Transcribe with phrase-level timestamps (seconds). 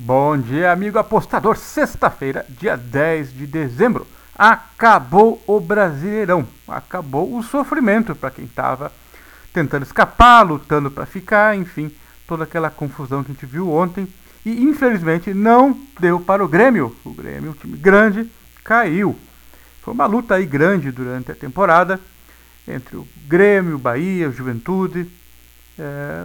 [0.00, 1.56] Bom dia, amigo apostador.
[1.56, 4.06] Sexta-feira, dia 10 de dezembro.
[4.32, 6.46] Acabou o Brasileirão.
[6.68, 8.92] Acabou o sofrimento para quem estava
[9.52, 11.90] tentando escapar, lutando para ficar, enfim,
[12.28, 14.06] toda aquela confusão que a gente viu ontem.
[14.46, 16.94] E infelizmente não deu para o Grêmio.
[17.04, 18.30] O Grêmio, um time grande,
[18.62, 19.18] caiu.
[19.82, 21.98] Foi uma luta aí grande durante a temporada
[22.68, 25.10] entre o Grêmio, o Bahia, o Juventude
[25.76, 26.24] é,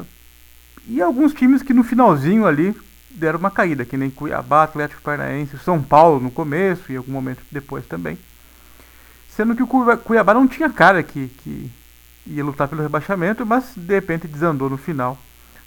[0.88, 2.76] e alguns times que no finalzinho ali
[3.14, 7.42] deram uma caída, que nem Cuiabá, Atlético Paranaense, São Paulo no começo e algum momento
[7.52, 8.18] depois também.
[9.30, 11.72] Sendo que o Cuiabá não tinha cara que, que
[12.26, 15.18] ia lutar pelo rebaixamento, mas de repente desandou no final,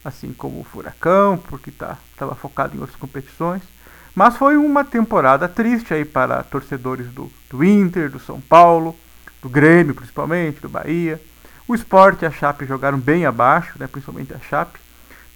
[0.05, 3.63] assim como o Furacão, porque estava tá, focado em outras competições.
[4.15, 8.97] Mas foi uma temporada triste aí para torcedores do, do Inter, do São Paulo,
[9.43, 11.21] do Grêmio principalmente, do Bahia.
[11.69, 14.79] O Sport e a Chape jogaram bem abaixo, né, principalmente a Chape.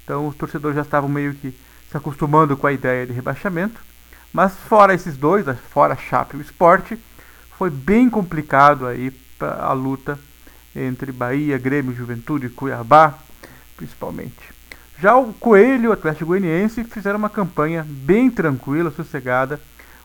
[0.05, 1.55] Então os torcedores já estavam meio que
[1.91, 3.81] se acostumando com a ideia de rebaixamento.
[4.33, 6.93] Mas fora esses dois, né, fora a Chape e o Sport,
[7.59, 10.19] foi bem complicado aí a luta
[10.75, 13.15] entre Bahia, Grêmio, Juventude e Cuiabá,
[13.77, 14.61] principalmente.
[15.01, 19.61] Já o Coelho o Atlético Goianiense fizeram uma campanha bem tranquila, sossegada.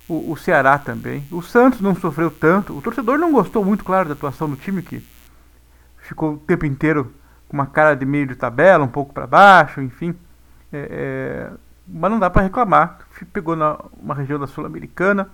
[0.08, 1.26] O, o, Ceará também.
[1.32, 2.78] O Santos não sofreu tanto.
[2.78, 5.04] O torcedor não gostou muito, claro, da atuação do time, que
[5.98, 7.12] ficou o tempo inteiro
[7.48, 10.16] com uma cara de meio de tabela, um pouco para baixo, enfim.
[10.72, 13.00] É, é, mas não dá para reclamar.
[13.32, 15.30] Pegou na uma região da Sul-Americana,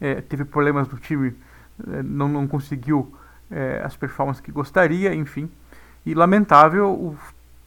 [0.00, 1.34] é, teve problemas no time,
[1.88, 3.14] é, não, não conseguiu
[3.50, 5.50] é, as performances que gostaria, enfim.
[6.04, 7.16] E lamentável o,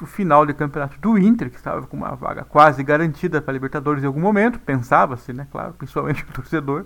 [0.02, 4.04] o, final de campeonato do Inter, que estava com uma vaga quase garantida para Libertadores
[4.04, 6.86] em algum momento, pensava-se, né, claro, principalmente o torcedor,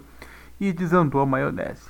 [0.60, 1.90] e desandou a maionese.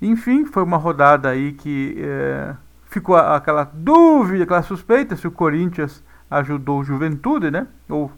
[0.00, 6.02] Enfim, foi uma rodada aí que é, ficou aquela dúvida, aquela suspeita se o Corinthians
[6.38, 7.66] ajudou o Juventude, né?
[7.88, 8.10] Ou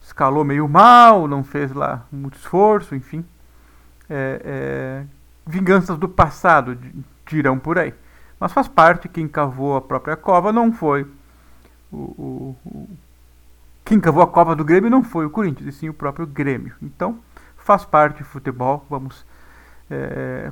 [0.00, 3.24] escalou meio mal, não fez lá muito esforço, enfim.
[4.08, 5.04] É, é,
[5.46, 6.76] vinganças do passado,
[7.26, 7.94] dirão por aí.
[8.38, 11.06] Mas faz parte, quem cavou a própria cova não foi
[11.92, 12.88] o, o, o,
[13.84, 16.74] quem cavou a cova do Grêmio não foi o Corinthians, e sim o próprio Grêmio.
[16.82, 17.18] Então,
[17.56, 19.24] faz parte do futebol, vamos
[19.90, 20.50] é,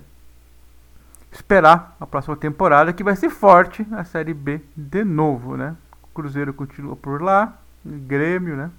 [1.33, 5.75] esperar a próxima temporada, que vai ser forte a Série B de novo, né?
[6.15, 8.71] Cruzeiro continua por lá, Grêmio, né?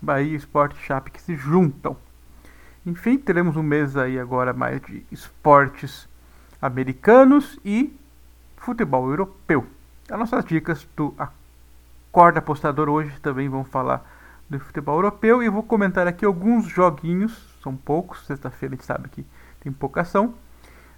[0.00, 1.96] Bahia, Esporte Chape que se juntam.
[2.86, 6.08] Enfim, teremos um mês aí agora mais de esportes
[6.60, 7.94] americanos e
[8.56, 9.66] futebol europeu.
[10.10, 14.04] As nossas dicas do Acorda Apostador hoje também vão falar
[14.48, 19.08] do futebol europeu e vou comentar aqui alguns joguinhos, são poucos, sexta-feira a gente sabe
[19.08, 19.26] que
[19.60, 20.34] tem pouca ação.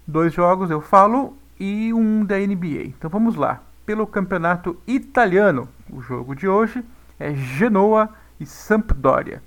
[0.07, 2.83] Dois jogos eu falo e um da NBA.
[2.85, 3.61] Então vamos lá
[3.91, 5.67] pelo campeonato italiano.
[5.89, 6.81] O jogo de hoje
[7.19, 8.07] é Genoa
[8.39, 9.43] e Sampdoria.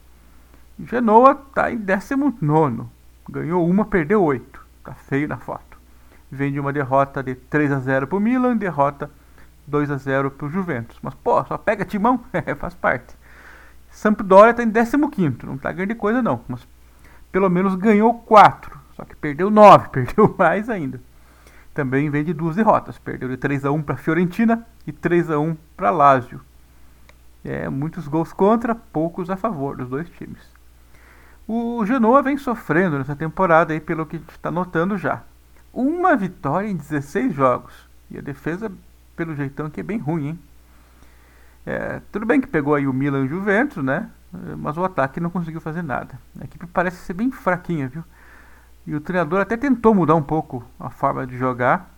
[0.78, 2.82] Genoa está em 19,
[3.27, 4.60] ganhou uma, perdeu 8.
[4.84, 5.78] Tá feio na foto.
[6.31, 9.10] Vem de uma derrota de 3 a 0 para o Milan, derrota
[9.66, 10.99] 2 a 0 para o Juventus.
[11.00, 13.16] Mas pô, só pega timão, é, faz parte.
[13.91, 16.69] Sampdoria está em 15, não está grande coisa não, mas
[17.32, 21.00] pelo menos ganhou 4, só que perdeu 9, perdeu mais ainda
[21.75, 22.99] também vem de duas derrotas.
[22.99, 26.41] Perdeu de 3 a 1 para Fiorentina e 3 a 1 para Lazio.
[27.45, 30.41] É, muitos gols contra, poucos a favor dos dois times.
[31.47, 35.23] O Genoa vem sofrendo nessa temporada, aí, pelo que a gente está notando já.
[35.73, 37.75] Uma vitória em 16 jogos.
[38.11, 38.73] E a defesa,
[39.15, 40.39] pelo jeitão, que é bem ruim, hein?
[41.67, 44.09] É, tudo bem que pegou aí o Milan e o Juventus, né?
[44.59, 46.19] Mas o ataque não conseguiu fazer nada.
[46.41, 48.05] A equipe parece ser bem fraquinha, viu?
[48.87, 51.91] E o treinador até tentou mudar um pouco a forma de jogar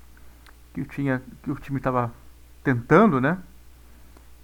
[0.72, 2.12] que, tinha, que o time estava
[2.62, 3.38] tentando, né?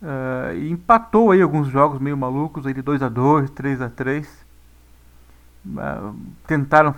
[0.02, 3.88] Uh, e empatou aí alguns jogos meio malucos, aí de 2 a 2 3 a
[3.88, 4.46] 3
[5.66, 6.92] uh, Tentaram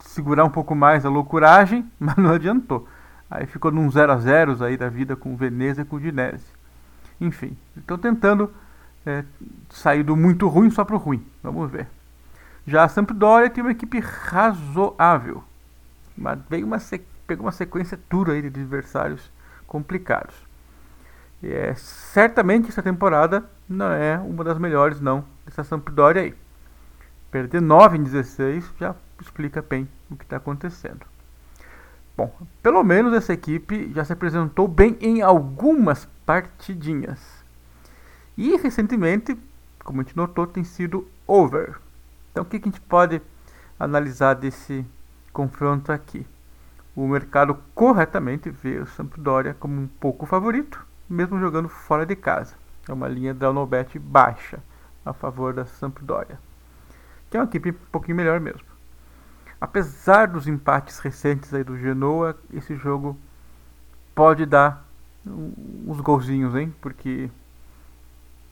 [0.00, 2.86] segurar um pouco mais a loucuragem, mas não adiantou.
[3.30, 6.00] Aí ficou num 0 a 0 aí da vida com o Veneza e com o
[6.00, 6.44] Dinese.
[7.20, 8.52] Enfim, estão tentando
[9.06, 9.24] é,
[9.70, 11.24] sair do muito ruim só para o ruim.
[11.42, 11.88] Vamos ver.
[12.66, 15.44] Já a Sampdoria tem uma equipe razoável,
[16.16, 16.78] mas veio uma
[17.26, 19.30] pegou uma sequência dura aí de adversários
[19.66, 20.34] complicados.
[21.42, 26.34] É, certamente essa temporada não é uma das melhores não dessa Sampdoria aí.
[27.30, 31.04] Perder 9 em 16 já explica bem o que está acontecendo.
[32.16, 32.32] Bom,
[32.62, 37.20] pelo menos essa equipe já se apresentou bem em algumas partidinhas.
[38.36, 39.36] E recentemente,
[39.82, 41.74] como a gente notou, tem sido over.
[42.34, 43.22] Então, o que, a gente pode
[43.78, 44.84] analisar desse
[45.32, 46.26] confronto aqui?
[46.96, 52.56] O mercado corretamente vê o Sampdoria como um pouco favorito, mesmo jogando fora de casa.
[52.88, 54.58] É uma linha da Nobet baixa.
[55.06, 56.36] a favor da Sampdoria,
[57.30, 58.66] que é uma equipe um pouquinho melhor mesmo.
[59.60, 63.16] Apesar dos empates recentes aí do Genoa, esse jogo
[64.12, 64.84] pode dar
[65.24, 66.74] uns golzinhos, hein?
[66.80, 67.30] Porque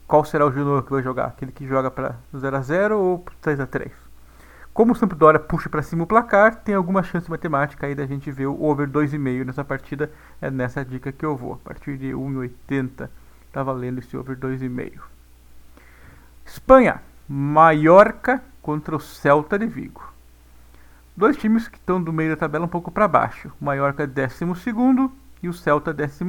[0.07, 1.27] qual será o Genoa que vai jogar?
[1.27, 3.91] Aquele que joga para 0 a 0 ou 3 a 3?
[4.73, 8.31] Como o Sampdoria puxa para cima o placar, tem alguma chance matemática aí da gente
[8.31, 10.11] ver o over 2,5 nessa partida.
[10.41, 11.53] É nessa dica que eu vou.
[11.53, 13.07] A partir de 1,80
[13.45, 15.01] está valendo esse over 2,5.
[16.43, 20.11] Espanha, Mallorca contra o Celta de Vigo.
[21.15, 23.51] Dois times que estão do meio da tabela um pouco para baixo.
[23.61, 24.43] O Mallorca 12
[25.43, 26.25] e o Celta 14.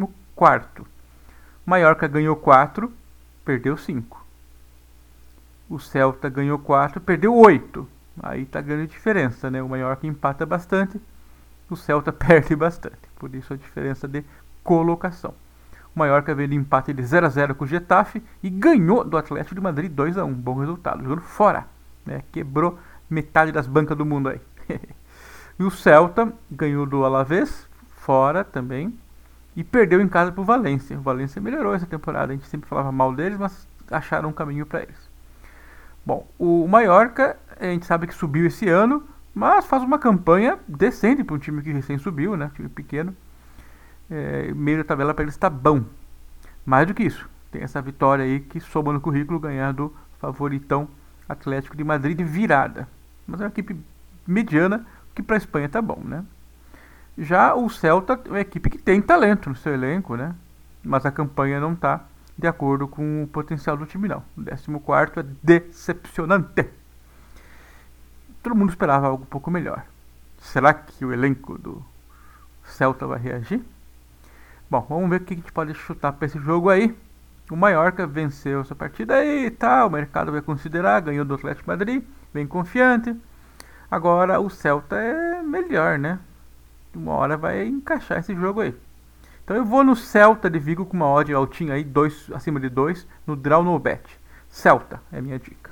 [1.64, 2.92] Mallorca ganhou 4,
[3.44, 4.24] perdeu 5.
[5.68, 7.88] O Celta ganhou 4, perdeu 8.
[8.22, 9.62] Aí tá grande diferença, né?
[9.62, 11.00] O Mallorca empata bastante,
[11.68, 12.98] o Celta perde bastante.
[13.16, 14.24] Por isso a diferença de
[14.62, 15.34] colocação.
[15.94, 19.16] O Mallorca veio de empate de 0 a 0 com o Getafe e ganhou do
[19.16, 21.66] Atlético de Madrid 2 a 1 Bom resultado, jogando fora.
[22.04, 22.22] Né?
[22.32, 24.40] Quebrou metade das bancas do mundo aí.
[25.58, 28.98] e o Celta ganhou do Alavés, fora também,
[29.56, 30.98] e perdeu em casa para o Valência.
[30.98, 34.66] O Valência melhorou essa temporada, a gente sempre falava mal deles, mas acharam um caminho
[34.66, 34.96] para eles.
[36.04, 39.02] Bom, o Mallorca, a gente sabe que subiu esse ano,
[39.34, 42.50] mas faz uma campanha decente para um time que recém subiu, né?
[42.54, 43.16] Time pequeno.
[44.10, 45.82] É, meio da tabela para eles está bom.
[46.64, 50.88] Mais do que isso, tem essa vitória aí que soma no currículo ganhar do favoritão
[51.28, 52.88] Atlético de Madrid virada.
[53.26, 53.76] Mas é uma equipe
[54.26, 56.24] mediana, que para a Espanha tá bom, né?
[57.16, 60.34] Já o Celta é uma equipe que tem talento no seu elenco, né?
[60.82, 62.04] Mas a campanha não está
[62.36, 64.22] de acordo com o potencial do time, não.
[64.36, 66.68] O 14 é decepcionante.
[68.42, 69.84] Todo mundo esperava algo um pouco melhor.
[70.38, 71.82] Será que o elenco do
[72.64, 73.62] Celta vai reagir?
[74.68, 76.94] Bom, vamos ver o que a gente pode chutar para esse jogo aí.
[77.50, 81.34] O Mallorca venceu essa partida aí e tá, tal, o mercado vai considerar, ganhou do
[81.34, 82.02] Atlético Madrid,
[82.32, 83.14] bem confiante.
[83.90, 86.18] Agora o Celta é melhor, né?
[86.96, 88.74] Uma hora vai encaixar esse jogo aí.
[89.44, 92.68] Então eu vou no Celta de Vigo com uma odd altinha aí, dois, acima de
[92.68, 94.02] 2, no Draw No Bet.
[94.48, 95.70] Celta é a minha dica.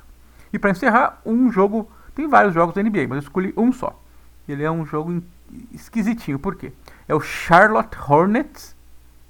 [0.51, 3.99] E para encerrar, um jogo, tem vários jogos da NBA, mas eu escolhi um só.
[4.47, 5.23] Ele é um jogo
[5.71, 6.71] esquisitinho, por quê?
[7.07, 8.75] É o Charlotte Hornets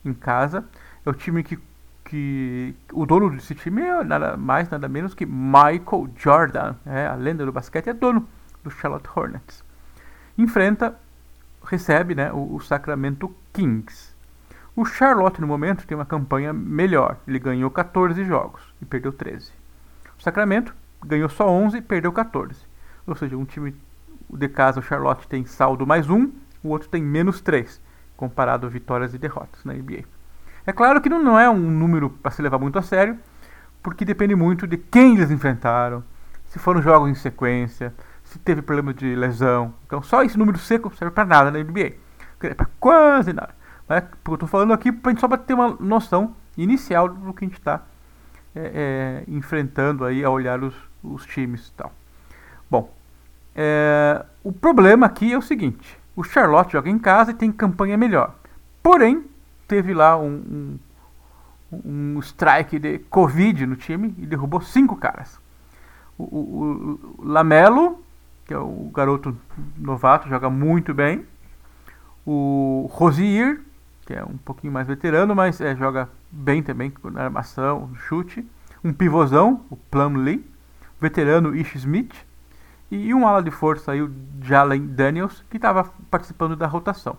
[0.03, 0.65] em casa.
[1.05, 1.57] É o time que,
[2.03, 7.15] que o dono desse time é nada mais, nada menos que Michael Jordan, é, a
[7.15, 8.27] lenda do basquete, é dono
[8.63, 9.63] do Charlotte Hornets.
[10.37, 10.97] Enfrenta,
[11.63, 14.13] recebe né, o, o Sacramento Kings.
[14.75, 17.17] O Charlotte, no momento, tem uma campanha melhor.
[17.27, 19.51] Ele ganhou 14 jogos e perdeu 13.
[20.17, 20.73] O Sacramento
[21.05, 22.59] ganhou só 11 e perdeu 14.
[23.05, 23.75] Ou seja, um time
[24.29, 26.31] de casa, o Charlotte, tem saldo mais um,
[26.63, 27.79] o outro tem menos 3,
[28.15, 30.03] comparado a vitórias e derrotas na NBA.
[30.65, 33.19] É claro que não é um número para se levar muito a sério,
[33.81, 36.03] porque depende muito de quem eles enfrentaram,
[36.45, 37.93] se foram jogos em sequência,
[38.33, 39.73] se teve problema de lesão.
[39.85, 41.93] Então, só esse número seco serve para nada na NBA.
[42.39, 43.53] Para quase nada.
[43.87, 44.03] Né?
[44.27, 47.47] Eu estou falando aqui pra gente só para ter uma noção inicial do que a
[47.47, 47.81] gente está
[48.55, 51.93] é, é, enfrentando aí a olhar os, os times e tal.
[52.69, 52.91] Bom,
[53.55, 57.95] é, o problema aqui é o seguinte: o Charlotte joga em casa e tem campanha
[57.95, 58.33] melhor.
[58.81, 59.23] Porém,
[59.67, 60.79] teve lá um,
[61.71, 65.39] um, um strike de Covid no time e derrubou cinco caras.
[66.17, 68.03] O, o, o Lamelo,
[68.45, 69.37] que é o garoto
[69.77, 71.25] novato, joga muito bem.
[72.25, 73.61] O Rosier,
[74.05, 78.45] que é um pouquinho mais veterano, mas é, joga bem também na armação, no chute.
[78.83, 80.45] Um pivôzão, o Plumlee,
[80.99, 82.13] veterano Ish Smith,
[82.91, 87.17] e um ala de força aí, o Jalen Daniels, que estava participando da rotação.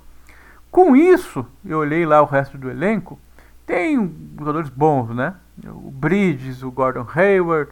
[0.71, 3.19] Com isso, eu olhei lá o resto do elenco,
[3.67, 3.97] tem
[4.39, 5.35] jogadores bons, né?
[5.67, 7.71] O Bridges, o Gordon Hayward,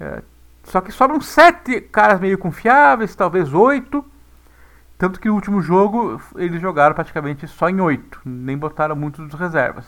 [0.00, 0.22] é,
[0.64, 4.04] só que sobram sete caras meio confiáveis, talvez oito,
[4.96, 9.38] tanto que o último jogo eles jogaram praticamente só em oito, nem botaram muitos dos
[9.38, 9.84] reservas.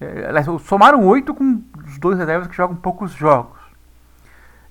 [0.00, 3.58] É, somaram oito com os dois reservas que jogam poucos jogos.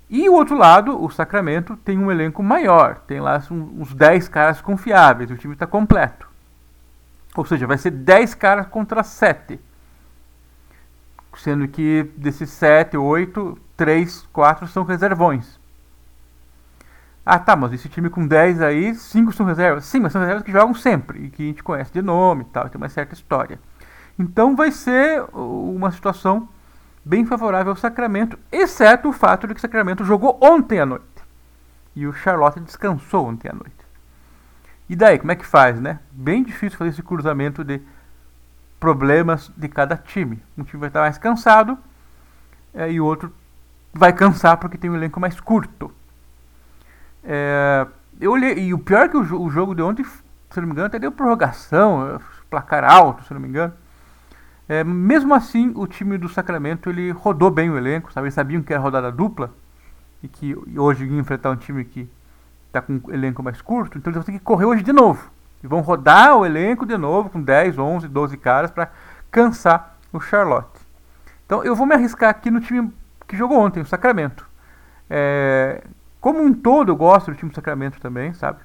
[0.10, 4.62] E o outro lado, o Sacramento, tem um elenco maior, tem lá uns 10 caras
[4.62, 6.28] confiáveis, o time está completo.
[7.36, 9.60] Ou seja, vai ser 10 caras contra 7.
[11.38, 15.60] Sendo que desses 7, 8, 3, 4 são reservões.
[17.26, 19.86] Ah, tá, mas esse time com 10 aí, 5 são reservas.
[19.86, 22.46] Sim, mas são reservas que jogam sempre e que a gente conhece de nome e
[22.46, 23.60] tal, tem uma certa história.
[24.20, 26.48] Então vai ser uma situação
[27.04, 31.06] bem favorável ao Sacramento, exceto o fato de que o Sacramento jogou ontem à noite.
[31.96, 33.72] E o Charlotte descansou ontem à noite.
[34.90, 36.00] E daí, como é que faz, né?
[36.12, 37.82] Bem difícil fazer esse cruzamento de
[38.84, 40.44] problemas de cada time.
[40.58, 41.78] Um time vai estar mais cansado
[42.74, 43.34] é, e o outro
[43.94, 45.90] vai cansar porque tem um elenco mais curto.
[47.24, 47.88] É,
[48.20, 50.74] eu olhei, e o pior é que o, o, jogo de ontem, se não me
[50.74, 53.74] engano, até deu prorrogação, placar alto, se não me engano.
[54.68, 58.26] É, mesmo assim, o time do Sacramento ele rodou bem o elenco, sabe?
[58.26, 59.50] Eles sabiam que era rodada dupla
[60.22, 62.10] e que hoje ia enfrentar um time que
[62.68, 65.32] está com um elenco mais curto, então eles vão ter que correr hoje de novo.
[65.64, 68.92] E vão rodar o elenco de novo com 10, 11, 12 caras para
[69.32, 70.80] cansar o Charlotte.
[71.46, 72.92] Então eu vou me arriscar aqui no time
[73.28, 74.48] que jogou ontem, o Sacramento.
[75.10, 75.84] É,
[76.20, 78.60] como um todo, eu gosto do time do Sacramento também, sabe?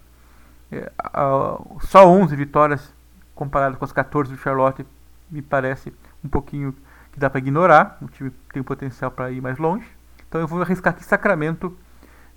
[0.70, 2.94] É, a, só 11 vitórias
[3.34, 4.86] comparado com as 14 do Charlotte
[5.30, 5.92] me parece
[6.24, 6.74] um pouquinho
[7.12, 7.98] que dá para ignorar.
[8.02, 9.86] O time tem potencial para ir mais longe.
[10.28, 11.76] Então eu vou arriscar aqui Sacramento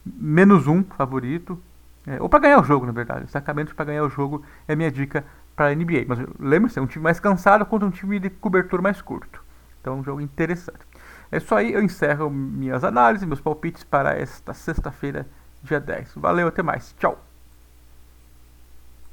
[0.06, 1.62] menos um favorito.
[2.06, 3.30] É, ou para ganhar o jogo, na verdade.
[3.30, 5.24] Sacramento para ganhar o jogo é minha dica
[5.56, 6.06] para a NBA.
[6.08, 9.44] Mas lembre-se, é um time mais cansado contra um time de cobertura mais curto.
[9.80, 10.80] Então é um jogo interessante.
[11.32, 15.28] É isso aí, eu encerro minhas análises, meus palpites para esta sexta-feira,
[15.64, 16.14] dia 10.
[16.16, 16.94] Valeu, até mais.
[17.00, 17.31] Tchau.